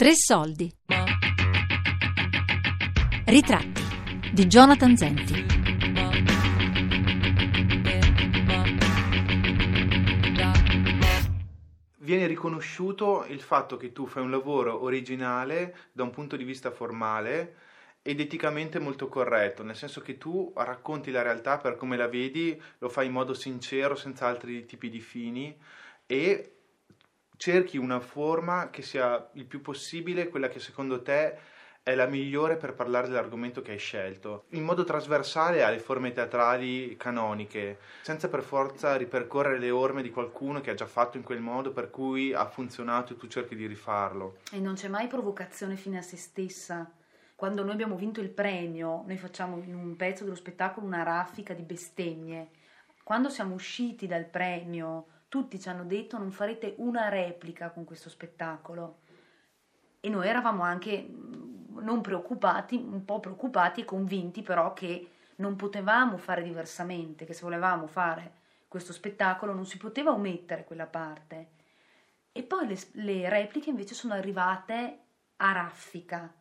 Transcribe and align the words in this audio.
Tre 0.00 0.12
soldi. 0.14 0.74
Ritratti 3.26 3.82
di 4.32 4.46
Jonathan 4.46 4.96
Zenti. 4.96 5.44
Viene 11.98 12.26
riconosciuto 12.26 13.26
il 13.28 13.42
fatto 13.42 13.76
che 13.76 13.92
tu 13.92 14.06
fai 14.06 14.22
un 14.22 14.30
lavoro 14.30 14.82
originale 14.82 15.76
da 15.92 16.04
un 16.04 16.10
punto 16.12 16.36
di 16.38 16.44
vista 16.44 16.70
formale 16.70 17.56
ed 18.00 18.20
eticamente 18.20 18.78
molto 18.78 19.06
corretto, 19.06 19.62
nel 19.62 19.76
senso 19.76 20.00
che 20.00 20.16
tu 20.16 20.50
racconti 20.56 21.10
la 21.10 21.20
realtà 21.20 21.58
per 21.58 21.76
come 21.76 21.98
la 21.98 22.08
vedi, 22.08 22.58
lo 22.78 22.88
fai 22.88 23.04
in 23.04 23.12
modo 23.12 23.34
sincero, 23.34 23.94
senza 23.96 24.26
altri 24.26 24.64
tipi 24.64 24.88
di 24.88 25.00
fini 25.00 25.54
e 26.06 26.54
cerchi 27.40 27.78
una 27.78 28.00
forma 28.00 28.68
che 28.68 28.82
sia 28.82 29.30
il 29.32 29.46
più 29.46 29.62
possibile 29.62 30.28
quella 30.28 30.50
che 30.50 30.60
secondo 30.60 31.00
te 31.00 31.38
è 31.82 31.94
la 31.94 32.04
migliore 32.04 32.58
per 32.58 32.74
parlare 32.74 33.08
dell'argomento 33.08 33.62
che 33.62 33.70
hai 33.70 33.78
scelto, 33.78 34.44
in 34.50 34.62
modo 34.62 34.84
trasversale 34.84 35.62
alle 35.62 35.78
forme 35.78 36.12
teatrali 36.12 36.94
canoniche, 36.98 37.78
senza 38.02 38.28
per 38.28 38.42
forza 38.42 38.94
ripercorrere 38.96 39.58
le 39.58 39.70
orme 39.70 40.02
di 40.02 40.10
qualcuno 40.10 40.60
che 40.60 40.70
ha 40.70 40.74
già 40.74 40.84
fatto 40.84 41.16
in 41.16 41.22
quel 41.22 41.40
modo 41.40 41.72
per 41.72 41.88
cui 41.88 42.34
ha 42.34 42.46
funzionato 42.46 43.14
e 43.14 43.16
tu 43.16 43.26
cerchi 43.26 43.56
di 43.56 43.66
rifarlo. 43.66 44.40
E 44.52 44.60
non 44.60 44.74
c'è 44.74 44.88
mai 44.88 45.06
provocazione 45.06 45.76
fine 45.76 45.96
a 45.96 46.02
se 46.02 46.18
stessa. 46.18 46.92
Quando 47.34 47.62
noi 47.62 47.72
abbiamo 47.72 47.96
vinto 47.96 48.20
il 48.20 48.28
premio, 48.28 49.02
noi 49.06 49.16
facciamo 49.16 49.56
in 49.64 49.74
un 49.74 49.96
pezzo 49.96 50.24
dello 50.24 50.36
spettacolo 50.36 50.84
una 50.84 51.02
raffica 51.02 51.54
di 51.54 51.62
bestemmie. 51.62 52.48
Quando 53.02 53.30
siamo 53.30 53.54
usciti 53.54 54.06
dal 54.06 54.26
premio, 54.26 55.06
tutti 55.30 55.60
ci 55.60 55.68
hanno 55.68 55.84
detto 55.84 56.18
non 56.18 56.32
farete 56.32 56.74
una 56.78 57.08
replica 57.08 57.70
con 57.70 57.84
questo 57.84 58.10
spettacolo 58.10 58.98
e 60.00 60.08
noi 60.08 60.26
eravamo 60.26 60.64
anche 60.64 61.06
mm, 61.08 61.78
non 61.78 62.00
preoccupati, 62.00 62.74
un 62.74 63.04
po' 63.04 63.20
preoccupati 63.20 63.80
e 63.80 63.84
convinti 63.84 64.42
però 64.42 64.74
che 64.74 65.08
non 65.36 65.54
potevamo 65.54 66.16
fare 66.18 66.42
diversamente, 66.42 67.24
che 67.24 67.32
se 67.32 67.42
volevamo 67.42 67.86
fare 67.86 68.38
questo 68.66 68.92
spettacolo 68.92 69.54
non 69.54 69.64
si 69.64 69.78
poteva 69.78 70.10
omettere 70.10 70.64
quella 70.64 70.86
parte. 70.86 71.48
E 72.32 72.42
poi 72.42 72.66
le, 72.66 72.78
le 72.92 73.28
repliche 73.28 73.70
invece 73.70 73.94
sono 73.94 74.14
arrivate 74.14 74.98
a 75.36 75.52
raffica, 75.52 76.32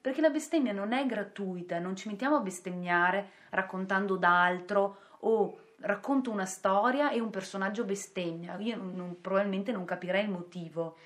perché 0.00 0.20
la 0.20 0.30
bestemmia 0.30 0.72
non 0.72 0.92
è 0.92 1.06
gratuita, 1.06 1.78
non 1.78 1.96
ci 1.96 2.08
mettiamo 2.08 2.36
a 2.36 2.40
bestemmiare 2.40 3.30
raccontando 3.50 4.16
d'altro 4.16 4.98
o 5.20 5.60
racconto 5.80 6.30
una 6.30 6.46
storia 6.46 7.10
e 7.10 7.20
un 7.20 7.30
personaggio 7.30 7.84
bestemmia, 7.84 8.56
io 8.58 8.76
non, 8.76 9.20
probabilmente 9.20 9.72
non 9.72 9.84
capirei 9.84 10.24
il 10.24 10.30
motivo. 10.30 10.96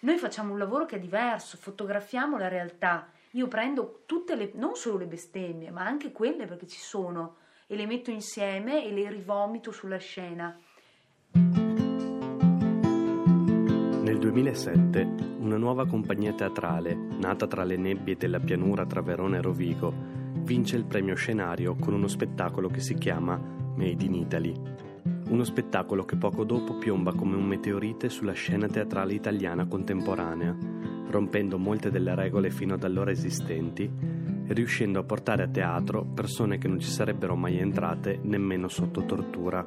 Noi 0.00 0.18
facciamo 0.18 0.52
un 0.52 0.58
lavoro 0.58 0.84
che 0.84 0.96
è 0.96 1.00
diverso, 1.00 1.56
fotografiamo 1.56 2.36
la 2.36 2.48
realtà. 2.48 3.10
Io 3.30 3.48
prendo 3.48 4.02
tutte 4.06 4.36
le, 4.36 4.50
non 4.54 4.76
solo 4.76 4.98
le 4.98 5.06
bestemmie, 5.06 5.70
ma 5.70 5.84
anche 5.84 6.12
quelle 6.12 6.46
perché 6.46 6.66
ci 6.66 6.78
sono, 6.78 7.36
e 7.66 7.74
le 7.74 7.86
metto 7.86 8.10
insieme 8.10 8.84
e 8.84 8.92
le 8.92 9.08
rivomito 9.08 9.72
sulla 9.72 9.96
scena. 9.96 10.56
Nel 14.02 14.18
2007 14.18 15.32
una 15.38 15.56
nuova 15.56 15.86
compagnia 15.86 16.32
teatrale, 16.32 16.94
nata 16.94 17.46
tra 17.46 17.64
le 17.64 17.76
nebbie 17.76 18.16
della 18.16 18.40
pianura 18.40 18.86
tra 18.86 19.00
Verona 19.02 19.38
e 19.38 19.42
Rovigo, 19.42 19.92
vince 20.42 20.76
il 20.76 20.84
premio 20.84 21.14
scenario 21.14 21.74
con 21.74 21.94
uno 21.94 22.06
spettacolo 22.06 22.68
che 22.68 22.80
si 22.80 22.94
chiama 22.94 23.63
Made 23.74 24.04
in 24.04 24.14
Italy. 24.14 24.52
Uno 25.28 25.44
spettacolo 25.44 26.04
che 26.04 26.16
poco 26.16 26.44
dopo 26.44 26.74
piomba 26.74 27.14
come 27.14 27.36
un 27.36 27.44
meteorite 27.44 28.08
sulla 28.08 28.32
scena 28.32 28.68
teatrale 28.68 29.14
italiana 29.14 29.66
contemporanea, 29.66 30.56
rompendo 31.08 31.58
molte 31.58 31.90
delle 31.90 32.14
regole 32.14 32.50
fino 32.50 32.74
ad 32.74 32.84
allora 32.84 33.10
esistenti 33.10 33.90
e 34.46 34.52
riuscendo 34.52 34.98
a 34.98 35.04
portare 35.04 35.42
a 35.42 35.48
teatro 35.48 36.04
persone 36.04 36.58
che 36.58 36.68
non 36.68 36.78
ci 36.78 36.90
sarebbero 36.90 37.34
mai 37.36 37.58
entrate 37.58 38.18
nemmeno 38.22 38.68
sotto 38.68 39.04
tortura. 39.04 39.66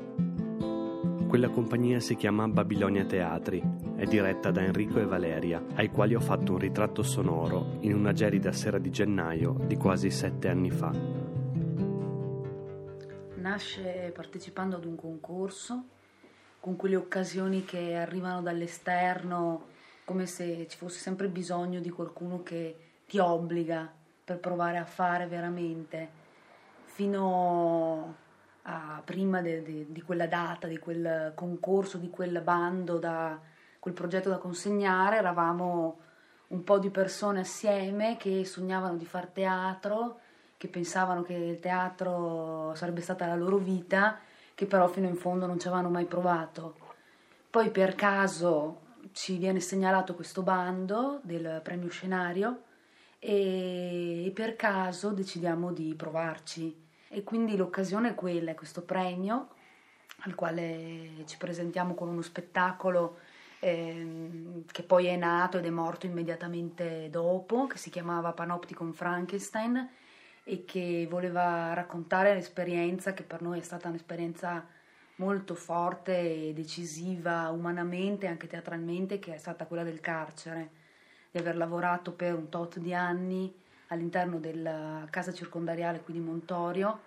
Quella 1.27 1.49
compagnia 1.49 1.99
si 1.99 2.15
chiama 2.15 2.47
Babilonia 2.47 3.03
Teatri, 3.03 3.61
è 3.97 4.05
diretta 4.05 4.49
da 4.51 4.63
Enrico 4.63 4.99
e 4.99 5.05
Valeria, 5.05 5.61
ai 5.75 5.89
quali 5.89 6.15
ho 6.15 6.21
fatto 6.21 6.53
un 6.53 6.59
ritratto 6.59 7.03
sonoro 7.03 7.77
in 7.81 7.93
una 7.93 8.13
gelida 8.13 8.53
sera 8.53 8.77
di 8.77 8.89
gennaio 8.89 9.57
di 9.67 9.75
quasi 9.75 10.09
sette 10.09 10.47
anni 10.47 10.69
fa 10.69 11.26
nasce 13.47 14.11
partecipando 14.13 14.75
ad 14.75 14.83
un 14.83 14.95
concorso 14.95 15.85
con 16.59 16.75
quelle 16.75 16.97
occasioni 16.97 17.63
che 17.63 17.95
arrivano 17.95 18.41
dall'esterno 18.41 19.67
come 20.03 20.25
se 20.25 20.67
ci 20.67 20.77
fosse 20.77 20.99
sempre 20.99 21.29
bisogno 21.29 21.79
di 21.79 21.89
qualcuno 21.89 22.43
che 22.43 22.75
ti 23.07 23.19
obbliga 23.19 23.89
per 24.23 24.39
provare 24.39 24.77
a 24.77 24.85
fare 24.85 25.27
veramente. 25.27 26.25
Fino 26.85 28.15
a 28.63 29.01
prima 29.03 29.41
de, 29.41 29.61
de, 29.63 29.85
di 29.89 30.01
quella 30.01 30.27
data, 30.27 30.67
di 30.67 30.77
quel 30.77 31.31
concorso, 31.33 31.97
di 31.97 32.09
quel 32.09 32.41
bando, 32.41 32.97
da 32.97 33.39
quel 33.79 33.93
progetto 33.93 34.29
da 34.29 34.37
consegnare, 34.37 35.17
eravamo 35.17 35.99
un 36.47 36.63
po' 36.63 36.79
di 36.79 36.89
persone 36.89 37.41
assieme 37.41 38.17
che 38.17 38.43
sognavano 38.43 38.97
di 38.97 39.05
fare 39.05 39.31
teatro 39.31 40.19
che 40.57 40.67
pensavano 40.67 41.21
che 41.21 41.33
il 41.33 41.59
teatro 41.59 42.73
sarebbe 42.75 43.01
stata 43.01 43.27
la 43.27 43.35
loro 43.35 43.57
vita, 43.57 44.19
che 44.55 44.65
però 44.65 44.87
fino 44.87 45.07
in 45.07 45.15
fondo 45.15 45.45
non 45.45 45.59
ci 45.59 45.67
avevano 45.67 45.89
mai 45.89 46.05
provato. 46.05 46.75
Poi 47.49 47.69
per 47.69 47.95
caso 47.95 48.81
ci 49.11 49.37
viene 49.37 49.59
segnalato 49.59 50.15
questo 50.15 50.41
bando 50.41 51.19
del 51.23 51.61
premio 51.63 51.89
scenario 51.89 52.63
e 53.19 54.31
per 54.33 54.55
caso 54.55 55.11
decidiamo 55.11 55.71
di 55.71 55.93
provarci. 55.95 56.85
E 57.09 57.23
quindi 57.23 57.55
l'occasione 57.55 58.09
è 58.09 58.15
quella, 58.15 58.51
è 58.51 58.55
questo 58.55 58.81
premio 58.81 59.49
al 60.21 60.35
quale 60.35 61.23
ci 61.25 61.37
presentiamo 61.37 61.93
con 61.93 62.09
uno 62.09 62.21
spettacolo 62.21 63.19
ehm, 63.59 64.65
che 64.65 64.83
poi 64.83 65.05
è 65.05 65.15
nato 65.15 65.57
ed 65.59 65.65
è 65.65 65.69
morto 65.69 66.07
immediatamente 66.07 67.09
dopo, 67.09 67.67
che 67.67 67.77
si 67.77 67.89
chiamava 67.89 68.33
Panopticon 68.33 68.93
Frankenstein 68.93 69.87
e 70.49 70.63
che 70.63 71.05
voleva 71.09 71.73
raccontare 71.73 72.33
l'esperienza 72.33 73.13
che 73.13 73.23
per 73.23 73.41
noi 73.41 73.59
è 73.59 73.63
stata 73.63 73.89
un'esperienza 73.89 74.65
molto 75.15 75.55
forte 75.55 76.47
e 76.47 76.53
decisiva 76.53 77.49
umanamente 77.49 78.25
e 78.25 78.29
anche 78.29 78.47
teatralmente 78.47 79.19
che 79.19 79.35
è 79.35 79.37
stata 79.37 79.65
quella 79.65 79.83
del 79.83 79.99
carcere, 79.99 80.69
di 81.31 81.37
aver 81.39 81.57
lavorato 81.57 82.13
per 82.13 82.33
un 82.33 82.47
tot 82.47 82.79
di 82.79 82.93
anni 82.93 83.53
all'interno 83.87 84.39
della 84.39 85.05
casa 85.09 85.33
circondariale 85.33 85.99
qui 85.99 86.13
di 86.13 86.21
Montorio 86.21 87.01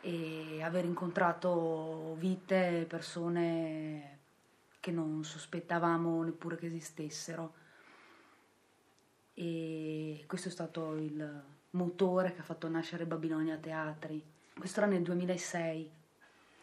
e 0.00 0.62
aver 0.62 0.86
incontrato 0.86 2.14
vite, 2.18 2.86
persone 2.88 4.18
che 4.80 4.92
non 4.92 5.24
sospettavamo 5.24 6.22
neppure 6.22 6.56
che 6.56 6.66
esistessero. 6.66 7.52
E 9.34 10.24
questo 10.26 10.48
è 10.48 10.50
stato 10.50 10.94
il, 10.94 11.44
motore 11.70 12.32
che 12.32 12.40
ha 12.40 12.44
fatto 12.44 12.68
nascere 12.68 13.04
Babilonia 13.04 13.56
Teatri. 13.56 14.22
Questo 14.58 14.80
era 14.80 14.88
nel 14.88 15.02
2006. 15.02 15.90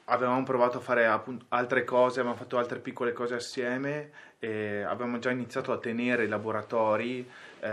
Avevamo 0.07 0.43
provato 0.43 0.77
a 0.77 0.81
fare 0.81 1.07
appunto, 1.07 1.45
altre 1.49 1.83
cose, 1.83 2.19
avevamo 2.19 2.39
fatto 2.39 2.57
altre 2.57 2.79
piccole 2.79 3.11
cose 3.11 3.35
assieme 3.35 4.11
e 4.37 4.81
abbiamo 4.83 5.17
già 5.17 5.31
iniziato 5.31 5.71
a 5.71 5.79
tenere 5.79 6.27
laboratori 6.27 7.27
eh, 7.59 7.67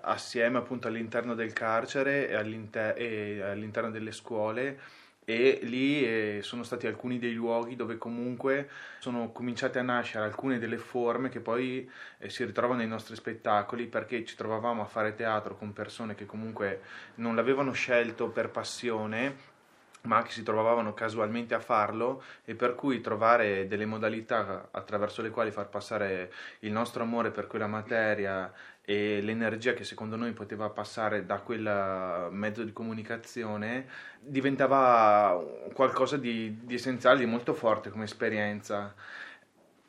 assieme 0.00 0.58
appunto 0.58 0.88
all'interno 0.88 1.34
del 1.34 1.52
carcere 1.52 2.28
e, 2.28 2.34
all'inter- 2.34 2.98
e 2.98 3.42
all'interno 3.42 3.90
delle 3.90 4.10
scuole 4.10 4.80
e 5.28 5.58
lì 5.64 6.02
eh, 6.02 6.38
sono 6.40 6.62
stati 6.62 6.86
alcuni 6.86 7.18
dei 7.18 7.34
luoghi 7.34 7.76
dove 7.76 7.98
comunque 7.98 8.70
sono 8.98 9.30
cominciate 9.30 9.78
a 9.78 9.82
nascere 9.82 10.24
alcune 10.24 10.58
delle 10.58 10.78
forme 10.78 11.28
che 11.28 11.40
poi 11.40 11.86
eh, 12.16 12.30
si 12.30 12.46
ritrovano 12.46 12.78
nei 12.78 12.88
nostri 12.88 13.14
spettacoli 13.14 13.88
perché 13.88 14.24
ci 14.24 14.36
trovavamo 14.36 14.80
a 14.80 14.86
fare 14.86 15.14
teatro 15.14 15.54
con 15.54 15.74
persone 15.74 16.14
che 16.14 16.24
comunque 16.24 16.80
non 17.16 17.36
l'avevano 17.36 17.72
scelto 17.72 18.30
per 18.30 18.48
passione 18.48 19.56
ma 20.02 20.22
che 20.22 20.30
si 20.30 20.42
trovavano 20.42 20.94
casualmente 20.94 21.54
a 21.54 21.60
farlo 21.60 22.22
e 22.46 22.54
per 22.54 22.74
cui 22.74 23.02
trovare 23.02 23.66
delle 23.66 23.84
modalità 23.84 24.68
attraverso 24.70 25.20
le 25.20 25.28
quali 25.28 25.50
far 25.50 25.68
passare 25.68 26.32
il 26.60 26.72
nostro 26.72 27.02
amore 27.02 27.30
per 27.32 27.46
quella 27.46 27.66
materia 27.66 28.50
e 28.90 29.20
l'energia 29.20 29.74
che 29.74 29.84
secondo 29.84 30.16
noi 30.16 30.32
poteva 30.32 30.70
passare 30.70 31.26
da 31.26 31.40
quel 31.40 32.28
mezzo 32.30 32.64
di 32.64 32.72
comunicazione 32.72 33.86
diventava 34.18 35.38
qualcosa 35.74 36.16
di, 36.16 36.60
di 36.64 36.72
essenziale, 36.72 37.18
di 37.18 37.26
molto 37.26 37.52
forte 37.52 37.90
come 37.90 38.04
esperienza. 38.04 38.94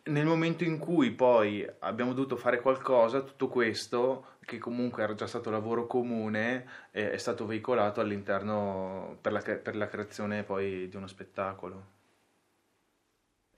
Nel 0.03 0.25
momento 0.25 0.65
in 0.65 0.79
cui 0.79 1.11
poi 1.11 1.65
abbiamo 1.79 2.11
dovuto 2.11 2.35
fare 2.35 2.59
qualcosa, 2.59 3.21
tutto 3.21 3.47
questo, 3.47 4.35
che 4.41 4.57
comunque 4.57 5.01
era 5.01 5.13
già 5.13 5.27
stato 5.27 5.49
lavoro 5.49 5.87
comune, 5.87 6.67
è, 6.91 7.11
è 7.11 7.17
stato 7.17 7.45
veicolato 7.45 8.01
all'interno 8.01 9.17
per 9.21 9.31
la, 9.31 9.39
per 9.39 9.77
la 9.77 9.87
creazione 9.87 10.43
poi 10.43 10.89
di 10.89 10.95
uno 10.97 11.07
spettacolo. 11.07 11.98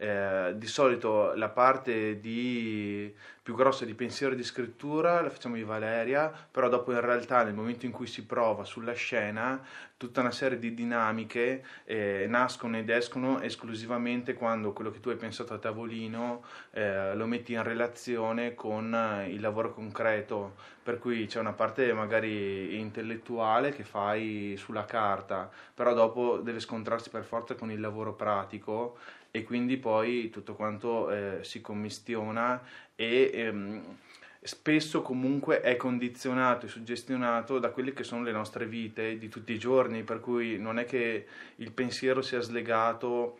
Eh, 0.01 0.53
di 0.55 0.65
solito 0.65 1.35
la 1.35 1.49
parte 1.49 2.19
di, 2.19 3.13
più 3.43 3.53
grossa 3.53 3.85
di 3.85 3.93
pensiero 3.93 4.33
e 4.33 4.35
di 4.35 4.43
scrittura 4.43 5.21
la 5.21 5.29
facciamo 5.29 5.53
di 5.53 5.63
Valeria, 5.63 6.33
però 6.49 6.69
dopo 6.69 6.91
in 6.91 7.01
realtà 7.01 7.43
nel 7.43 7.53
momento 7.53 7.85
in 7.85 7.91
cui 7.91 8.07
si 8.07 8.25
prova 8.25 8.63
sulla 8.63 8.93
scena 8.93 9.63
tutta 9.97 10.21
una 10.21 10.31
serie 10.31 10.57
di 10.57 10.73
dinamiche 10.73 11.63
eh, 11.85 12.25
nascono 12.27 12.79
ed 12.79 12.89
escono 12.89 13.41
esclusivamente 13.41 14.33
quando 14.33 14.73
quello 14.73 14.89
che 14.89 14.99
tu 14.99 15.09
hai 15.09 15.17
pensato 15.17 15.53
a 15.53 15.59
tavolino 15.59 16.43
eh, 16.71 17.13
lo 17.13 17.27
metti 17.27 17.53
in 17.53 17.61
relazione 17.61 18.55
con 18.55 19.25
il 19.27 19.39
lavoro 19.39 19.71
concreto, 19.71 20.55
per 20.81 20.97
cui 20.97 21.27
c'è 21.27 21.39
una 21.39 21.53
parte 21.53 21.93
magari 21.93 22.79
intellettuale 22.79 23.71
che 23.71 23.83
fai 23.83 24.55
sulla 24.57 24.85
carta, 24.85 25.47
però 25.75 25.93
dopo 25.93 26.37
deve 26.37 26.59
scontrarsi 26.59 27.11
per 27.11 27.23
forza 27.23 27.53
con 27.53 27.69
il 27.69 27.79
lavoro 27.79 28.13
pratico 28.13 28.97
e 29.31 29.43
quindi 29.43 29.77
poi 29.77 30.29
tutto 30.29 30.53
quanto 30.53 31.09
eh, 31.09 31.39
si 31.41 31.61
commistiona 31.61 32.61
e 32.95 33.31
ehm, 33.33 33.97
spesso 34.41 35.01
comunque 35.01 35.61
è 35.61 35.77
condizionato 35.77 36.65
e 36.65 36.69
suggestionato 36.69 37.59
da 37.59 37.69
quelle 37.69 37.93
che 37.93 38.03
sono 38.03 38.23
le 38.23 38.31
nostre 38.31 38.65
vite 38.65 39.17
di 39.17 39.29
tutti 39.29 39.53
i 39.53 39.59
giorni, 39.59 40.03
per 40.03 40.19
cui 40.19 40.57
non 40.57 40.79
è 40.79 40.85
che 40.85 41.27
il 41.55 41.71
pensiero 41.71 42.21
sia 42.21 42.41
slegato 42.41 43.37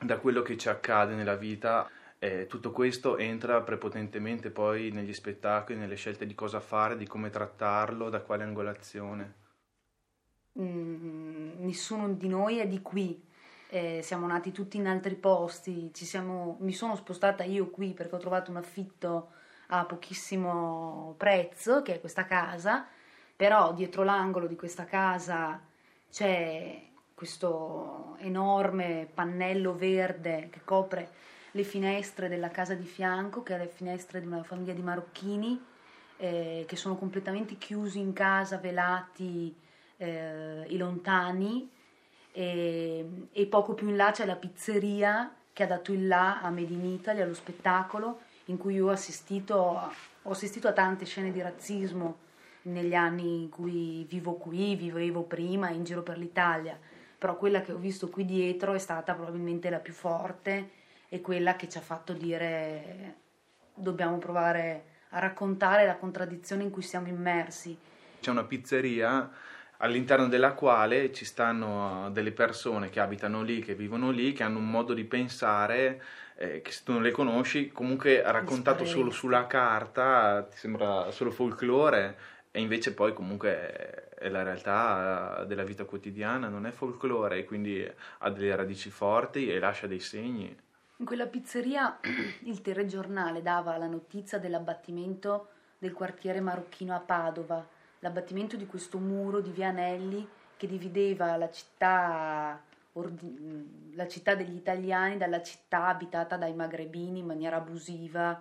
da 0.00 0.18
quello 0.18 0.42
che 0.42 0.56
ci 0.56 0.68
accade 0.68 1.14
nella 1.14 1.36
vita. 1.36 1.88
Eh, 2.18 2.46
tutto 2.46 2.70
questo 2.70 3.18
entra 3.18 3.60
prepotentemente 3.62 4.50
poi 4.50 4.90
negli 4.90 5.12
spettacoli, 5.12 5.78
nelle 5.78 5.96
scelte 5.96 6.26
di 6.26 6.34
cosa 6.34 6.60
fare, 6.60 6.96
di 6.96 7.06
come 7.06 7.30
trattarlo, 7.30 8.10
da 8.10 8.20
quale 8.20 8.44
angolazione. 8.44 9.34
Mm, 10.58 11.64
nessuno 11.64 12.08
di 12.12 12.28
noi 12.28 12.58
è 12.58 12.66
di 12.66 12.80
qui, 12.80 13.22
eh, 13.68 14.00
siamo 14.02 14.26
nati 14.26 14.52
tutti 14.52 14.76
in 14.76 14.86
altri 14.86 15.14
posti, 15.14 15.90
siamo, 15.92 16.56
mi 16.60 16.72
sono 16.72 16.94
spostata 16.96 17.42
io 17.42 17.70
qui 17.70 17.92
perché 17.92 18.14
ho 18.14 18.18
trovato 18.18 18.50
un 18.50 18.56
affitto 18.58 19.30
a 19.68 19.84
pochissimo 19.84 21.14
prezzo, 21.16 21.82
che 21.82 21.94
è 21.94 22.00
questa 22.00 22.24
casa, 22.24 22.86
però 23.34 23.72
dietro 23.72 24.04
l'angolo 24.04 24.46
di 24.46 24.56
questa 24.56 24.84
casa 24.84 25.60
c'è 26.10 26.82
questo 27.14 28.16
enorme 28.18 29.08
pannello 29.12 29.74
verde 29.74 30.48
che 30.50 30.60
copre 30.64 31.10
le 31.50 31.64
finestre 31.64 32.28
della 32.28 32.50
casa 32.50 32.74
di 32.74 32.84
fianco, 32.84 33.42
che 33.42 33.54
è 33.54 33.58
le 33.58 33.68
finestre 33.68 34.20
di 34.20 34.26
una 34.26 34.42
famiglia 34.42 34.74
di 34.74 34.82
marocchini, 34.82 35.64
eh, 36.18 36.64
che 36.66 36.76
sono 36.76 36.96
completamente 36.96 37.56
chiusi 37.56 37.98
in 37.98 38.12
casa, 38.12 38.58
velati 38.58 39.54
eh, 39.96 40.66
e 40.66 40.76
lontani, 40.76 41.70
e, 42.38 43.28
e, 43.32 43.46
poco 43.46 43.72
più 43.72 43.88
in 43.88 43.96
là 43.96 44.10
c'è 44.10 44.26
la 44.26 44.36
pizzeria 44.36 45.34
che 45.54 45.62
ha 45.62 45.66
dato 45.66 45.94
il 45.94 46.06
là 46.06 46.42
a 46.42 46.50
Made 46.50 46.70
in 46.70 46.84
Italy, 46.84 47.22
allo 47.22 47.32
spettacolo, 47.32 48.20
in 48.46 48.58
cui 48.58 48.74
io 48.74 48.88
ho 48.88 48.90
assistito, 48.90 49.54
ho 49.54 50.30
assistito 50.30 50.68
a 50.68 50.74
tante 50.74 51.06
scene 51.06 51.32
di 51.32 51.40
razzismo 51.40 52.18
negli 52.64 52.92
anni 52.92 53.44
in 53.44 53.48
cui 53.48 54.04
vivo 54.06 54.34
qui, 54.34 54.76
vivevo 54.76 55.22
prima 55.22 55.70
in 55.70 55.84
giro 55.84 56.02
per 56.02 56.18
l'Italia, 56.18 56.78
però 57.16 57.38
quella 57.38 57.62
che 57.62 57.72
ho 57.72 57.78
visto 57.78 58.10
qui 58.10 58.26
dietro 58.26 58.74
è 58.74 58.78
stata 58.78 59.14
probabilmente 59.14 59.70
la 59.70 59.78
più 59.78 59.94
forte 59.94 60.72
e 61.08 61.22
quella 61.22 61.56
che 61.56 61.70
ci 61.70 61.78
ha 61.78 61.80
fatto 61.80 62.12
dire 62.12 63.14
dobbiamo 63.72 64.18
provare 64.18 64.84
a 65.10 65.20
raccontare 65.20 65.86
la 65.86 65.96
contraddizione 65.96 66.64
in 66.64 66.70
cui 66.70 66.82
siamo 66.82 67.08
immersi. 67.08 67.74
C'è 68.20 68.30
una 68.30 68.44
pizzeria 68.44 69.30
all'interno 69.78 70.28
della 70.28 70.52
quale 70.52 71.12
ci 71.12 71.24
stanno 71.24 72.10
delle 72.12 72.32
persone 72.32 72.90
che 72.90 73.00
abitano 73.00 73.42
lì, 73.42 73.60
che 73.60 73.74
vivono 73.74 74.10
lì, 74.10 74.32
che 74.32 74.42
hanno 74.42 74.58
un 74.58 74.70
modo 74.70 74.94
di 74.94 75.04
pensare 75.04 76.02
eh, 76.36 76.60
che 76.62 76.70
se 76.70 76.82
tu 76.84 76.92
non 76.92 77.02
le 77.02 77.10
conosci, 77.10 77.72
comunque 77.72 78.22
raccontato 78.22 78.84
solo 78.84 79.10
sulla 79.10 79.46
carta 79.46 80.46
ti 80.50 80.56
sembra 80.56 81.10
solo 81.10 81.30
folklore 81.30 82.16
e 82.50 82.60
invece 82.60 82.94
poi 82.94 83.12
comunque 83.12 84.08
è 84.18 84.28
la 84.28 84.42
realtà 84.42 85.44
della 85.46 85.64
vita 85.64 85.84
quotidiana, 85.84 86.48
non 86.48 86.66
è 86.66 86.70
folklore, 86.70 87.38
e 87.38 87.44
quindi 87.44 87.86
ha 88.18 88.30
delle 88.30 88.56
radici 88.56 88.90
forti 88.90 89.50
e 89.50 89.58
lascia 89.58 89.86
dei 89.86 90.00
segni. 90.00 90.56
In 90.98 91.04
quella 91.04 91.26
pizzeria 91.26 91.98
il 92.44 92.62
telegiornale 92.62 93.42
dava 93.42 93.76
la 93.76 93.86
notizia 93.86 94.38
dell'abbattimento 94.38 95.48
del 95.78 95.92
quartiere 95.92 96.40
marocchino 96.40 96.94
a 96.94 97.00
Padova 97.00 97.66
l'abbattimento 98.06 98.56
di 98.56 98.66
questo 98.66 98.98
muro 98.98 99.40
di 99.40 99.50
Vianelli 99.50 100.26
che 100.56 100.66
divideva 100.66 101.36
la 101.36 101.50
città, 101.50 102.62
la 102.92 104.08
città 104.08 104.34
degli 104.34 104.54
italiani 104.54 105.16
dalla 105.16 105.42
città 105.42 105.86
abitata 105.86 106.36
dai 106.36 106.54
magrebini 106.54 107.18
in 107.18 107.26
maniera 107.26 107.56
abusiva. 107.56 108.40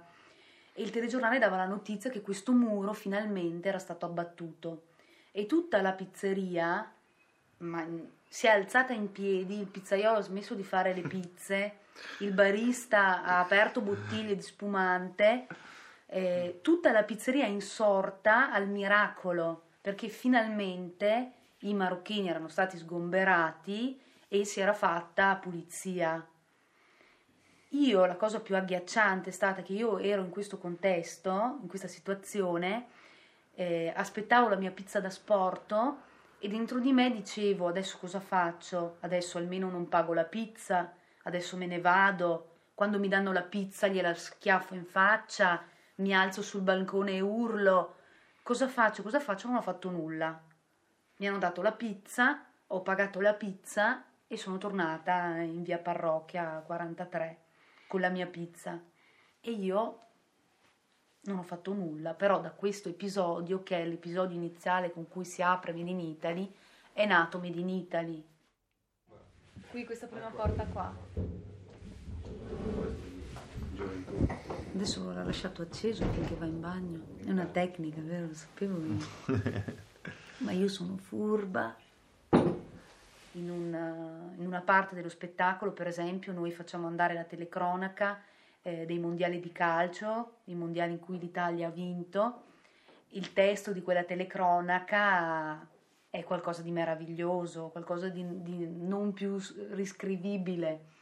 E 0.74 0.82
il 0.82 0.92
telegiornale 0.92 1.40
dava 1.40 1.58
la 1.58 1.66
notizia 1.66 2.10
che 2.10 2.22
questo 2.22 2.52
muro 2.52 2.94
finalmente 2.94 3.68
era 3.68 3.80
stato 3.80 4.06
abbattuto. 4.06 4.84
E 5.32 5.46
tutta 5.48 5.82
la 5.82 5.94
pizzeria 5.94 6.90
ma, 7.58 7.86
si 8.28 8.46
è 8.46 8.50
alzata 8.50 8.94
in 8.94 9.12
piedi, 9.12 9.60
il 9.60 9.68
pizzaiolo 9.68 10.20
ha 10.20 10.22
smesso 10.22 10.54
di 10.54 10.64
fare 10.64 10.94
le 10.94 11.02
pizze, 11.02 11.80
il 12.20 12.32
barista 12.32 13.24
ha 13.24 13.40
aperto 13.40 13.82
bottiglie 13.82 14.36
di 14.36 14.42
spumante 14.42 15.48
eh, 16.16 16.60
tutta 16.62 16.94
la 16.94 17.04
pizzeria 17.04 17.44
è 17.44 17.50
insorta 17.50 18.50
al 18.54 18.70
miracolo 18.70 19.64
perché 19.82 20.08
finalmente 20.08 21.32
i 21.60 21.74
marocchini 21.74 22.30
erano 22.30 22.48
stati 22.48 22.78
sgomberati 22.78 24.00
e 24.30 24.46
si 24.46 24.62
era 24.62 24.72
fatta 24.72 25.36
pulizia. 25.36 26.26
Io 27.72 28.06
la 28.06 28.16
cosa 28.16 28.40
più 28.40 28.56
agghiacciante 28.56 29.30
è 29.30 29.34
stata 29.34 29.62
che 29.62 29.74
io 29.74 29.98
ero 29.98 30.22
in 30.22 30.30
questo 30.30 30.58
contesto, 30.58 31.58
in 31.62 31.68
questa 31.68 31.90
situazione, 31.90 32.88
eh, 33.54 33.92
aspettavo 33.94 34.48
la 34.48 34.56
mia 34.56 34.72
pizza 34.72 35.02
da 35.02 35.10
sporto 35.10 35.98
e 36.40 36.48
dentro 36.48 36.80
di 36.80 36.94
me 36.94 37.12
dicevo 37.12 37.68
adesso 37.68 37.98
cosa 37.98 38.22
faccio? 38.22 39.00
Adesso 39.02 39.38
almeno 39.38 39.70
non 39.70 39.90
pago 39.90 40.14
la 40.14 40.24
pizza, 40.24 40.94
adesso 41.24 41.58
me 41.58 41.66
ne 41.66 41.82
vado, 41.82 42.52
quando 42.74 43.00
mi 43.00 43.10
danno 43.10 43.34
la 43.34 43.44
pizza 43.44 43.88
gliela 43.90 44.14
schiaffo 44.14 44.76
in 44.76 44.86
faccia, 44.86 45.74
mi 45.96 46.14
alzo 46.14 46.42
sul 46.42 46.62
balcone 46.62 47.14
e 47.14 47.22
urlo. 47.22 47.96
Cosa 48.42 48.68
faccio? 48.68 49.02
Cosa 49.02 49.20
faccio? 49.20 49.48
Non 49.48 49.58
ho 49.58 49.62
fatto 49.62 49.90
nulla. 49.90 50.42
Mi 51.18 51.28
hanno 51.28 51.38
dato 51.38 51.62
la 51.62 51.72
pizza, 51.72 52.46
ho 52.68 52.82
pagato 52.82 53.22
la 53.22 53.34
pizza 53.34 54.04
e 54.28 54.38
sono 54.38 54.58
tornata 54.58 55.38
in 55.38 55.64
via 55.64 55.78
Parrocchia 55.78 56.62
43 56.66 57.38
con 57.88 58.02
la 58.02 58.10
mia 58.10 58.28
pizza. 58.28 58.82
E 59.40 59.52
io 59.52 60.00
non 61.22 61.40
ho 61.40 61.44
fatto 61.44 61.74
nulla, 61.74 62.14
però 62.14 62.40
da 62.40 62.52
questo 62.52 62.90
episodio, 62.90 63.64
che 63.64 63.82
è 63.82 63.86
l'episodio 63.86 64.36
iniziale 64.36 64.92
con 64.92 65.08
cui 65.08 65.26
si 65.26 65.42
apre 65.42 65.74
Made 65.74 65.90
in 65.90 66.00
Italy, 66.00 66.54
è 66.92 67.06
nato 67.06 67.40
Made 67.40 67.60
in 67.60 67.70
Italy. 67.70 68.28
Qui 69.70 69.86
questa 69.86 70.08
prima 70.08 70.30
porta 70.30 70.66
qua. 70.66 70.94
Adesso 74.74 75.12
l'ha 75.14 75.24
lasciato 75.24 75.62
acceso 75.62 76.06
finché 76.12 76.36
va 76.36 76.46
in 76.46 76.60
bagno. 76.60 77.00
È 77.24 77.30
una 77.30 77.46
tecnica, 77.46 78.02
vero? 78.02 78.28
Lo 78.28 78.34
sapevo 78.34 78.78
Ma 80.40 80.52
io 80.52 80.68
sono 80.68 80.98
furba. 80.98 81.76
In 83.34 83.50
una, 83.50 84.32
in 84.38 84.46
una, 84.46 84.62
parte 84.62 84.96
dello 84.96 85.10
spettacolo, 85.10 85.72
per 85.72 85.88
esempio, 85.88 86.32
noi 86.32 86.52
facciamo 86.52 86.88
andare 86.88 87.14
la 87.14 87.24
telecronaca 87.24 88.22
eh, 88.62 88.86
dei 88.86 88.98
mondiali 88.98 89.42
di 89.42 89.52
calcio, 89.52 90.38
i 90.46 90.56
mondiali 90.56 90.94
in 90.94 91.00
cui 91.00 91.20
l'Italia 91.20 91.68
ha 91.68 91.72
vinto. 91.72 92.44
Il 93.10 93.34
testo 93.34 93.74
di 93.74 93.82
quella 93.82 94.04
telecronaca 94.04 95.68
è 96.10 96.24
qualcosa 96.24 96.62
di 96.62 96.72
meraviglioso, 96.72 97.70
qualcosa 97.70 98.08
di, 98.08 98.26
di 98.42 98.68
non 98.68 99.12
più 99.12 99.38
riscrivibile 99.72 100.94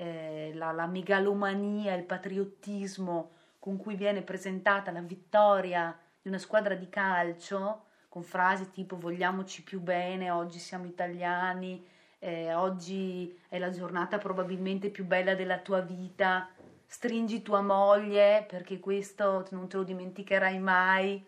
eh, 0.00 0.52
la, 0.54 0.72
la 0.72 0.86
megalomania, 0.86 1.94
il 1.94 2.04
patriottismo 2.04 3.32
con 3.58 3.76
cui 3.76 3.96
viene 3.96 4.22
presentata 4.22 4.90
la 4.90 5.02
vittoria 5.02 5.96
di 6.22 6.28
una 6.28 6.38
squadra 6.38 6.74
di 6.74 6.88
calcio, 6.88 7.84
con 8.08 8.22
frasi 8.22 8.70
tipo 8.70 8.96
vogliamoci 8.96 9.62
più 9.62 9.78
bene, 9.78 10.30
oggi 10.30 10.58
siamo 10.58 10.86
italiani, 10.86 11.86
eh, 12.18 12.54
oggi 12.54 13.38
è 13.46 13.58
la 13.58 13.68
giornata 13.68 14.16
probabilmente 14.16 14.88
più 14.88 15.04
bella 15.04 15.34
della 15.34 15.58
tua 15.58 15.80
vita, 15.80 16.48
stringi 16.86 17.42
tua 17.42 17.60
moglie 17.60 18.46
perché 18.48 18.80
questo 18.80 19.46
non 19.50 19.68
te 19.68 19.76
lo 19.76 19.82
dimenticherai 19.82 20.58
mai. 20.58 21.22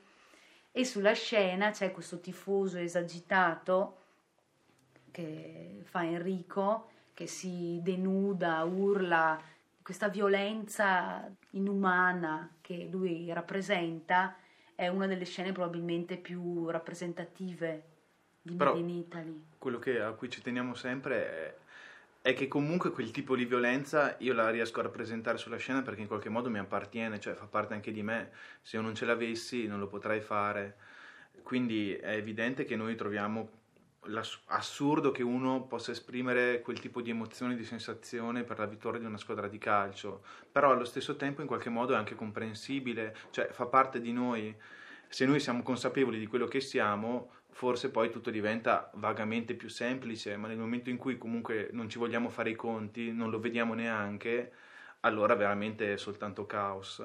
E 0.72 0.84
sulla 0.86 1.12
scena 1.12 1.70
c'è 1.72 1.92
questo 1.92 2.20
tifoso 2.20 2.78
esagitato 2.78 3.98
che 5.10 5.82
fa 5.84 6.06
Enrico 6.06 6.88
che 7.14 7.26
si 7.26 7.80
denuda, 7.82 8.62
urla, 8.64 9.40
questa 9.82 10.08
violenza 10.08 11.30
inumana 11.50 12.56
che 12.60 12.88
lui 12.90 13.32
rappresenta 13.32 14.36
è 14.74 14.88
una 14.88 15.06
delle 15.06 15.24
scene 15.24 15.52
probabilmente 15.52 16.16
più 16.16 16.68
rappresentative 16.68 17.82
di 18.40 18.54
Made 18.54 18.78
in 18.78 18.88
Italy. 18.88 19.44
Quello 19.58 19.78
che, 19.78 20.00
a 20.00 20.12
cui 20.12 20.30
ci 20.30 20.40
teniamo 20.40 20.74
sempre 20.74 21.30
è, 21.30 21.54
è 22.22 22.34
che 22.34 22.48
comunque 22.48 22.90
quel 22.90 23.10
tipo 23.10 23.34
di 23.34 23.44
violenza 23.44 24.16
io 24.18 24.32
la 24.32 24.50
riesco 24.50 24.80
a 24.80 24.84
rappresentare 24.84 25.38
sulla 25.38 25.56
scena 25.56 25.82
perché 25.82 26.00
in 26.00 26.06
qualche 26.06 26.28
modo 26.28 26.48
mi 26.50 26.58
appartiene, 26.58 27.20
cioè 27.20 27.34
fa 27.34 27.46
parte 27.46 27.74
anche 27.74 27.92
di 27.92 28.02
me. 28.02 28.30
Se 28.62 28.76
io 28.76 28.82
non 28.82 28.94
ce 28.94 29.04
l'avessi 29.04 29.66
non 29.66 29.78
lo 29.78 29.88
potrei 29.88 30.20
fare. 30.20 30.76
Quindi 31.42 31.94
è 31.94 32.12
evidente 32.12 32.64
che 32.64 32.76
noi 32.76 32.94
troviamo 32.94 33.48
assurdo 34.46 35.12
che 35.12 35.22
uno 35.22 35.62
possa 35.62 35.92
esprimere 35.92 36.60
quel 36.60 36.80
tipo 36.80 37.00
di 37.00 37.10
emozione, 37.10 37.54
di 37.54 37.64
sensazione 37.64 38.42
per 38.42 38.58
la 38.58 38.66
vittoria 38.66 38.98
di 38.98 39.06
una 39.06 39.18
squadra 39.18 39.46
di 39.48 39.58
calcio, 39.58 40.24
però 40.50 40.70
allo 40.72 40.84
stesso 40.84 41.16
tempo 41.16 41.40
in 41.40 41.46
qualche 41.46 41.70
modo 41.70 41.94
è 41.94 41.96
anche 41.96 42.14
comprensibile, 42.14 43.16
cioè 43.30 43.48
fa 43.52 43.66
parte 43.66 44.00
di 44.00 44.12
noi. 44.12 44.54
Se 45.08 45.24
noi 45.26 45.40
siamo 45.40 45.62
consapevoli 45.62 46.18
di 46.18 46.26
quello 46.26 46.46
che 46.46 46.60
siamo, 46.60 47.30
forse 47.50 47.90
poi 47.90 48.10
tutto 48.10 48.30
diventa 48.30 48.90
vagamente 48.94 49.54
più 49.54 49.68
semplice, 49.68 50.36
ma 50.36 50.48
nel 50.48 50.58
momento 50.58 50.90
in 50.90 50.96
cui 50.96 51.18
comunque 51.18 51.68
non 51.72 51.88
ci 51.88 51.98
vogliamo 51.98 52.28
fare 52.28 52.50
i 52.50 52.56
conti, 52.56 53.12
non 53.12 53.30
lo 53.30 53.38
vediamo 53.38 53.74
neanche, 53.74 54.52
allora 55.00 55.34
veramente 55.34 55.92
è 55.92 55.96
soltanto 55.96 56.46
caos. 56.46 57.04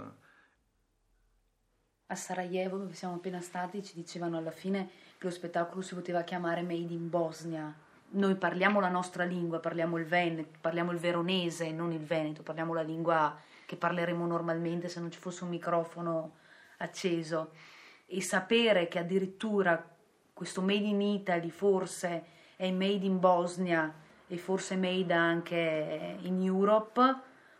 A 2.10 2.16
Sarajevo, 2.16 2.78
dove 2.78 2.94
siamo 2.94 3.16
appena 3.16 3.42
stati, 3.42 3.84
ci 3.84 3.94
dicevano 3.94 4.38
alla 4.38 4.52
fine 4.52 4.90
lo 5.20 5.30
spettacolo 5.30 5.82
si 5.82 5.96
poteva 5.96 6.22
chiamare 6.24 6.62
Made 6.62 6.94
in 6.94 7.10
Bosnia. 7.10 7.74
Noi 8.10 8.36
parliamo 8.36 8.80
la 8.80 8.90
nostra 8.90 9.24
lingua, 9.24 9.60
parliamo 9.60 9.98
il 9.98 10.06
Veneto, 10.06 10.58
parliamo 10.62 10.92
il 10.92 10.98
veronese, 10.98 11.72
non 11.72 11.92
il 11.92 12.04
veneto, 12.04 12.44
parliamo 12.44 12.74
la 12.74 12.82
lingua 12.82 13.38
che 13.66 13.76
parleremo 13.76 14.26
normalmente 14.26 14.88
se 14.88 15.00
non 15.00 15.12
ci 15.12 15.20
fosse 15.20 15.44
un 15.44 15.50
microfono 15.50 16.36
acceso. 16.78 17.52
E 18.06 18.22
sapere 18.22 18.88
che 18.88 19.00
addirittura 19.00 19.84
questo 20.34 20.62
Made 20.62 20.86
in 20.86 21.02
Italy 21.02 21.50
forse 21.50 22.26
è 22.56 22.72
Made 22.72 23.06
in 23.06 23.20
Bosnia 23.20 23.94
e 24.28 24.38
forse 24.38 24.78
Made 24.78 25.14
anche 25.14 26.18
in 26.22 26.42
Europe, 26.42 27.16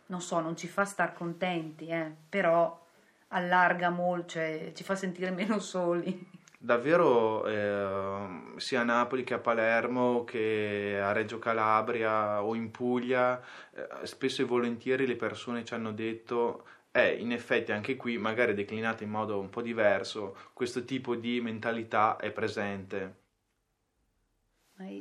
non 0.06 0.20
so, 0.20 0.40
non 0.40 0.56
ci 0.56 0.68
fa 0.68 0.84
star 0.84 1.12
contenti, 1.12 1.88
eh, 1.88 2.10
però 2.28 2.86
allarga 3.28 3.90
molto, 3.90 4.28
cioè 4.28 4.72
ci 4.74 4.84
fa 4.84 4.94
sentire 4.94 5.30
meno 5.32 5.58
soli. 5.58 6.37
Davvero 6.60 7.46
eh, 7.46 8.54
sia 8.56 8.80
a 8.80 8.84
Napoli 8.84 9.22
che 9.22 9.34
a 9.34 9.38
Palermo 9.38 10.24
che 10.24 10.98
a 11.00 11.12
Reggio 11.12 11.38
Calabria 11.38 12.42
o 12.42 12.56
in 12.56 12.72
Puglia, 12.72 13.40
eh, 13.72 14.04
spesso 14.04 14.42
e 14.42 14.44
volentieri 14.44 15.06
le 15.06 15.14
persone 15.14 15.64
ci 15.64 15.74
hanno 15.74 15.92
detto 15.92 16.66
eh, 16.90 17.14
in 17.14 17.30
effetti 17.30 17.70
anche 17.70 17.94
qui, 17.94 18.18
magari 18.18 18.54
declinata 18.54 19.04
in 19.04 19.10
modo 19.10 19.38
un 19.38 19.50
po' 19.50 19.62
diverso, 19.62 20.36
questo 20.52 20.84
tipo 20.84 21.14
di 21.14 21.40
mentalità 21.40 22.16
è 22.16 22.32
presente. 22.32 23.26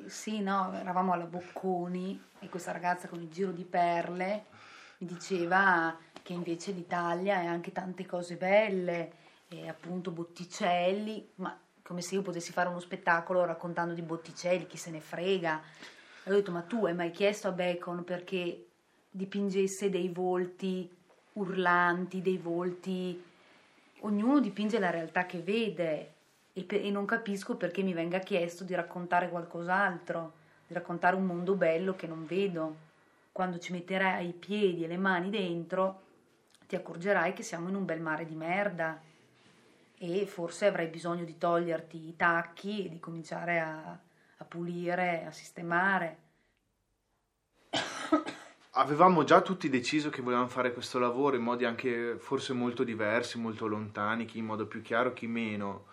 Sì, 0.05 0.41
no, 0.41 0.73
eravamo 0.73 1.13
alla 1.13 1.25
Bocconi 1.25 2.19
e 2.39 2.49
questa 2.49 2.71
ragazza 2.71 3.07
con 3.07 3.19
il 3.19 3.29
giro 3.29 3.51
di 3.51 3.63
perle 3.63 4.45
mi 4.99 5.07
diceva 5.07 5.95
che 6.23 6.33
invece 6.33 6.71
l'Italia 6.71 7.41
è 7.41 7.45
anche 7.45 7.71
tante 7.71 8.05
cose 8.05 8.35
belle, 8.35 9.11
e 9.49 9.67
appunto 9.67 10.11
Botticelli, 10.11 11.31
ma 11.35 11.57
come 11.81 12.01
se 12.01 12.15
io 12.15 12.21
potessi 12.21 12.51
fare 12.51 12.67
uno 12.67 12.79
spettacolo 12.79 13.45
raccontando 13.45 13.93
di 13.93 14.01
Botticelli, 14.01 14.67
chi 14.67 14.77
se 14.77 14.91
ne 14.91 14.99
frega. 14.99 15.61
E 16.23 16.29
ho 16.29 16.33
detto, 16.33 16.51
ma 16.51 16.61
tu 16.61 16.85
hai 16.85 16.93
mai 16.93 17.11
chiesto 17.11 17.47
a 17.47 17.51
Bacon 17.51 18.03
perché 18.03 18.65
dipingesse 19.09 19.89
dei 19.89 20.09
volti 20.09 20.93
urlanti, 21.33 22.21
dei 22.21 22.37
volti. 22.37 23.23
Ognuno 24.01 24.41
dipinge 24.41 24.79
la 24.79 24.89
realtà 24.89 25.25
che 25.25 25.39
vede 25.39 26.13
e, 26.51 26.63
per, 26.63 26.83
e 26.83 26.91
non 26.91 27.05
capisco 27.05 27.55
perché 27.55 27.83
mi 27.83 27.93
venga 27.93 28.19
chiesto 28.19 28.65
di 28.65 28.75
raccontare 28.75 29.29
qualcos'altro, 29.29 30.33
di 30.67 30.73
raccontare 30.73 31.15
un 31.15 31.25
mondo 31.25 31.55
bello 31.55 31.95
che 31.95 32.07
non 32.07 32.25
vedo. 32.25 32.85
Quando 33.31 33.59
ci 33.59 33.71
metterai 33.71 34.27
i 34.27 34.33
piedi 34.33 34.83
e 34.83 34.87
le 34.87 34.97
mani 34.97 35.29
dentro, 35.29 36.01
ti 36.67 36.75
accorgerai 36.75 37.31
che 37.31 37.43
siamo 37.43 37.69
in 37.69 37.75
un 37.75 37.85
bel 37.85 38.01
mare 38.01 38.25
di 38.25 38.35
merda 38.35 39.01
e 39.97 40.25
forse 40.25 40.67
avrai 40.67 40.87
bisogno 40.87 41.23
di 41.23 41.37
toglierti 41.37 42.07
i 42.09 42.15
tacchi 42.15 42.85
e 42.85 42.89
di 42.89 42.99
cominciare 42.99 43.59
a, 43.59 43.99
a 44.37 44.45
pulire, 44.45 45.25
a 45.25 45.31
sistemare 45.31 46.25
avevamo 48.77 49.23
già 49.23 49.41
tutti 49.41 49.69
deciso 49.69 50.09
che 50.09 50.21
volevamo 50.21 50.47
fare 50.47 50.71
questo 50.71 50.99
lavoro 50.99 51.35
in 51.35 51.41
modi 51.41 51.65
anche 51.65 52.15
forse 52.19 52.53
molto 52.53 52.83
diversi, 52.83 53.37
molto 53.37 53.67
lontani, 53.67 54.25
chi 54.25 54.37
in 54.39 54.45
modo 54.45 54.65
più 54.67 54.81
chiaro, 54.81 55.13
chi 55.13 55.27
meno. 55.27 55.85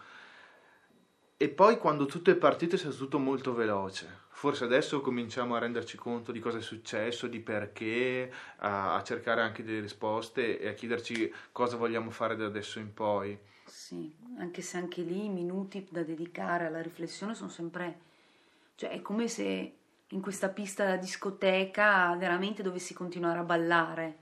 E 1.44 1.50
poi 1.50 1.76
quando 1.76 2.06
tutto 2.06 2.30
è 2.30 2.36
partito 2.36 2.74
è 2.74 2.78
stato 2.78 2.96
tutto 2.96 3.18
molto 3.18 3.52
veloce. 3.52 4.08
Forse 4.30 4.64
adesso 4.64 5.02
cominciamo 5.02 5.54
a 5.54 5.58
renderci 5.58 5.98
conto 5.98 6.32
di 6.32 6.40
cosa 6.40 6.56
è 6.56 6.62
successo, 6.62 7.26
di 7.26 7.38
perché, 7.38 8.32
a, 8.60 8.94
a 8.94 9.02
cercare 9.02 9.42
anche 9.42 9.62
delle 9.62 9.80
risposte 9.80 10.58
e 10.58 10.68
a 10.68 10.72
chiederci 10.72 11.30
cosa 11.52 11.76
vogliamo 11.76 12.08
fare 12.08 12.34
da 12.34 12.46
adesso 12.46 12.78
in 12.78 12.94
poi. 12.94 13.38
Sì, 13.66 14.10
anche 14.38 14.62
se 14.62 14.78
anche 14.78 15.02
lì 15.02 15.26
i 15.26 15.28
minuti 15.28 15.86
da 15.90 16.02
dedicare 16.02 16.64
alla 16.64 16.80
riflessione 16.80 17.34
sono 17.34 17.50
sempre... 17.50 17.98
Cioè 18.76 18.88
è 18.88 19.02
come 19.02 19.28
se 19.28 19.74
in 20.08 20.20
questa 20.22 20.48
pista 20.48 20.86
da 20.86 20.96
discoteca 20.96 22.16
veramente 22.16 22.62
dovessi 22.62 22.94
continuare 22.94 23.40
a 23.40 23.44
ballare. 23.44 24.16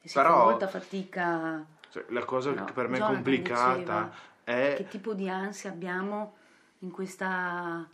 E 0.00 0.08
si 0.08 0.14
Però, 0.14 0.30
fa 0.30 0.44
molta 0.44 0.66
fatica. 0.66 1.62
Cioè, 1.90 2.06
la 2.08 2.24
cosa 2.24 2.52
Però, 2.52 2.64
che 2.64 2.72
per 2.72 2.88
me 2.88 2.96
è 2.96 3.00
complicata 3.00 4.28
è... 4.50 4.74
Che 4.76 4.88
tipo 4.88 5.14
di 5.14 5.28
ansia 5.28 5.70
abbiamo 5.70 6.34
in 6.80 6.90
questa... 6.90 7.88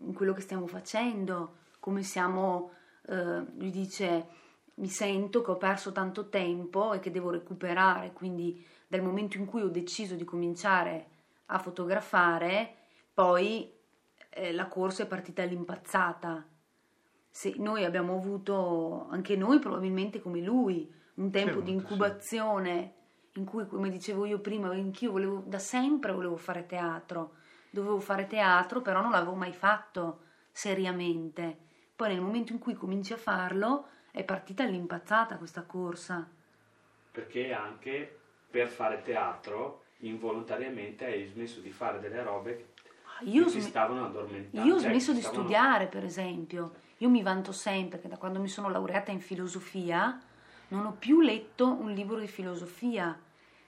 in 0.00 0.14
quello 0.14 0.32
che 0.32 0.40
stiamo 0.40 0.66
facendo, 0.66 1.56
come 1.80 2.02
siamo... 2.02 2.70
Eh, 3.06 3.44
lui 3.56 3.70
dice, 3.70 4.26
mi 4.74 4.88
sento 4.88 5.42
che 5.42 5.50
ho 5.50 5.56
perso 5.56 5.92
tanto 5.92 6.28
tempo 6.28 6.92
e 6.92 7.00
che 7.00 7.10
devo 7.10 7.30
recuperare, 7.30 8.12
quindi 8.12 8.64
dal 8.86 9.02
momento 9.02 9.36
in 9.36 9.44
cui 9.44 9.62
ho 9.62 9.68
deciso 9.68 10.14
di 10.14 10.24
cominciare 10.24 11.08
a 11.46 11.58
fotografare, 11.58 12.74
poi 13.12 13.72
eh, 14.30 14.52
la 14.52 14.66
corsa 14.66 15.02
è 15.02 15.06
partita 15.06 15.42
all'impazzata. 15.42 16.44
Se 17.28 17.54
noi 17.58 17.84
abbiamo 17.84 18.16
avuto, 18.16 19.06
anche 19.10 19.36
noi 19.36 19.58
probabilmente 19.58 20.20
come 20.20 20.40
lui, 20.40 20.92
un 21.14 21.30
tempo 21.30 21.58
sì, 21.58 21.64
di 21.64 21.72
incubazione. 21.72 22.94
In 23.34 23.44
cui, 23.44 23.66
come 23.66 23.90
dicevo 23.90 24.24
io 24.26 24.38
prima, 24.38 24.68
anch'io 24.68 25.12
volevo, 25.12 25.42
da 25.46 25.58
sempre 25.58 26.12
volevo 26.12 26.36
fare 26.36 26.66
teatro. 26.66 27.34
Dovevo 27.70 28.00
fare 28.00 28.26
teatro, 28.26 28.80
però 28.80 29.00
non 29.00 29.10
l'avevo 29.10 29.34
mai 29.34 29.52
fatto 29.52 30.20
seriamente. 30.52 31.58
Poi 31.96 32.08
nel 32.08 32.20
momento 32.20 32.52
in 32.52 32.58
cui 32.58 32.74
cominci 32.74 33.12
a 33.12 33.16
farlo, 33.16 33.88
è 34.10 34.22
partita 34.22 34.62
all'impazzata 34.62 35.36
questa 35.36 35.62
corsa. 35.62 36.28
Perché 37.10 37.52
anche 37.52 38.18
per 38.50 38.68
fare 38.68 39.02
teatro 39.02 39.82
involontariamente 39.98 41.04
hai 41.04 41.24
smesso 41.24 41.60
di 41.60 41.70
fare 41.70 41.98
delle 41.98 42.22
robe 42.22 42.72
io 43.22 43.48
si 43.48 43.60
stavano 43.60 44.06
addormentando. 44.06 44.66
Io 44.66 44.74
ho 44.74 44.80
cioè, 44.80 44.90
smesso 44.90 45.12
di 45.12 45.20
stavano... 45.20 45.42
studiare, 45.42 45.86
per 45.86 46.04
esempio. 46.04 46.72
Io 46.98 47.08
mi 47.08 47.22
vanto 47.22 47.52
sempre 47.52 48.00
che 48.00 48.08
da 48.08 48.16
quando 48.16 48.40
mi 48.40 48.48
sono 48.48 48.68
laureata 48.68 49.10
in 49.10 49.20
filosofia 49.20 50.20
non 50.68 50.86
ho 50.86 50.92
più 50.92 51.20
letto 51.20 51.66
un 51.66 51.92
libro 51.92 52.18
di 52.18 52.26
filosofia. 52.26 53.18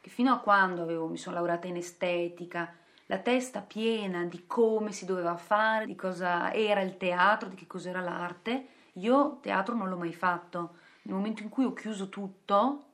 Che 0.00 0.10
fino 0.10 0.32
a 0.32 0.38
quando 0.38 0.82
avevo, 0.82 1.08
mi 1.08 1.16
sono 1.16 1.36
laureata 1.36 1.66
in 1.66 1.76
estetica, 1.76 2.72
la 3.06 3.18
testa 3.18 3.60
piena 3.60 4.24
di 4.24 4.46
come 4.46 4.92
si 4.92 5.04
doveva 5.04 5.36
fare, 5.36 5.86
di 5.86 5.94
cosa 5.94 6.52
era 6.52 6.80
il 6.80 6.96
teatro, 6.96 7.48
di 7.48 7.54
che 7.54 7.66
cos'era 7.66 8.00
l'arte, 8.00 8.66
io 8.94 9.38
teatro 9.40 9.74
non 9.74 9.88
l'ho 9.88 9.96
mai 9.96 10.12
fatto. 10.12 10.76
Nel 11.02 11.14
momento 11.14 11.42
in 11.42 11.48
cui 11.48 11.64
ho 11.64 11.72
chiuso 11.72 12.08
tutto 12.08 12.84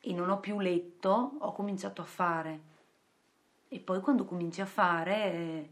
e 0.00 0.12
non 0.14 0.30
ho 0.30 0.38
più 0.38 0.60
letto, 0.60 1.32
ho 1.38 1.52
cominciato 1.52 2.00
a 2.00 2.06
fare. 2.06 2.60
E 3.68 3.80
poi 3.80 4.00
quando 4.00 4.24
cominci 4.24 4.62
a 4.62 4.66
fare, 4.66 5.68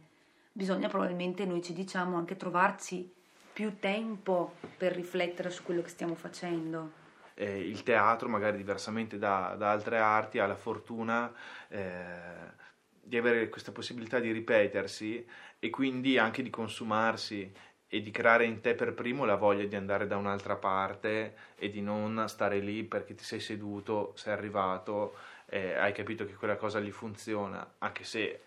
bisogna 0.52 0.88
probabilmente, 0.88 1.46
noi 1.46 1.62
ci 1.62 1.72
diciamo, 1.72 2.18
anche 2.18 2.36
trovarci 2.36 3.10
più 3.52 3.78
tempo 3.78 4.54
per 4.76 4.92
riflettere 4.92 5.48
su 5.48 5.62
quello 5.62 5.80
che 5.80 5.88
stiamo 5.88 6.14
facendo. 6.14 7.04
Eh, 7.38 7.60
il 7.60 7.82
teatro, 7.82 8.28
magari 8.28 8.56
diversamente 8.56 9.18
da, 9.18 9.54
da 9.58 9.70
altre 9.70 9.98
arti, 9.98 10.38
ha 10.38 10.46
la 10.46 10.56
fortuna 10.56 11.30
eh, 11.68 11.84
di 13.02 13.16
avere 13.16 13.48
questa 13.50 13.72
possibilità 13.72 14.18
di 14.18 14.32
ripetersi 14.32 15.26
e 15.58 15.70
quindi 15.70 16.16
anche 16.16 16.42
di 16.42 16.50
consumarsi 16.50 17.52
e 17.88 18.02
di 18.02 18.10
creare 18.10 18.46
in 18.46 18.60
te 18.60 18.74
per 18.74 18.94
primo 18.94 19.24
la 19.24 19.36
voglia 19.36 19.64
di 19.64 19.76
andare 19.76 20.06
da 20.06 20.16
un'altra 20.16 20.56
parte 20.56 21.36
e 21.56 21.70
di 21.70 21.82
non 21.82 22.24
stare 22.26 22.58
lì 22.58 22.82
perché 22.84 23.14
ti 23.14 23.22
sei 23.22 23.40
seduto, 23.40 24.12
sei 24.16 24.32
arrivato 24.32 25.14
eh, 25.46 25.74
hai 25.74 25.92
capito 25.92 26.26
che 26.26 26.34
quella 26.34 26.56
cosa 26.56 26.78
lì 26.78 26.90
funziona, 26.90 27.74
anche 27.78 28.04
se 28.04 28.40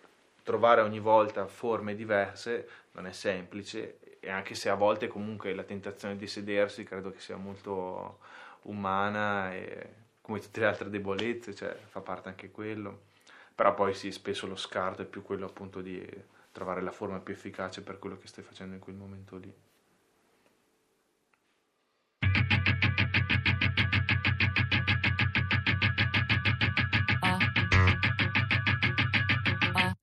trovare 0.43 0.81
ogni 0.81 0.99
volta 0.99 1.47
forme 1.47 1.95
diverse 1.95 2.67
non 2.93 3.05
è 3.05 3.11
semplice 3.11 3.99
e 4.19 4.29
anche 4.29 4.55
se 4.55 4.69
a 4.69 4.75
volte 4.75 5.07
comunque 5.07 5.53
la 5.53 5.63
tentazione 5.63 6.17
di 6.17 6.27
sedersi 6.27 6.83
credo 6.83 7.11
che 7.11 7.19
sia 7.19 7.37
molto 7.37 8.19
umana 8.63 9.53
e 9.53 9.95
come 10.21 10.39
tutte 10.39 10.59
le 10.59 10.67
altre 10.67 10.89
debolezze, 10.89 11.55
cioè 11.55 11.75
fa 11.87 12.01
parte 12.01 12.29
anche 12.29 12.51
quello. 12.51 13.07
Però 13.55 13.73
poi 13.73 13.93
sì, 13.93 14.11
spesso 14.11 14.47
lo 14.47 14.55
scarto 14.55 15.01
è 15.01 15.05
più 15.05 15.21
quello 15.21 15.45
appunto 15.45 15.81
di 15.81 16.05
trovare 16.51 16.81
la 16.81 16.91
forma 16.91 17.19
più 17.19 17.33
efficace 17.33 17.81
per 17.81 17.99
quello 17.99 18.17
che 18.17 18.27
stai 18.27 18.43
facendo 18.43 18.75
in 18.75 18.79
quel 18.79 18.95
momento 18.95 19.37
lì. 19.37 19.53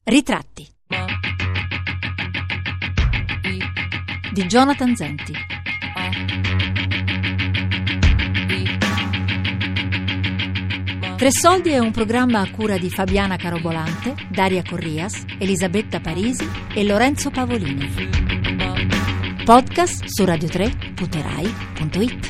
Ritratti 0.04 0.72
di 4.32 4.44
Jonathan 4.44 4.94
Zenti. 4.94 5.55
Tre 11.26 11.34
Soldi 11.34 11.70
è 11.70 11.78
un 11.78 11.90
programma 11.90 12.38
a 12.38 12.48
cura 12.48 12.78
di 12.78 12.88
Fabiana 12.88 13.36
Carobolante, 13.36 14.14
Daria 14.30 14.62
Corrias, 14.62 15.24
Elisabetta 15.40 15.98
Parisi 15.98 16.48
e 16.72 16.84
Lorenzo 16.84 17.30
Pavolini. 17.30 17.90
Podcast 19.44 20.04
su 20.06 20.22
radio3.rai.it. 20.22 22.25